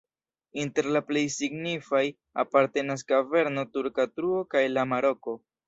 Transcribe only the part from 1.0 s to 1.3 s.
plej